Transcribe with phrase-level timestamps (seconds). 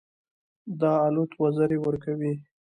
[0.79, 2.33] د الوت وزرې ورکوي.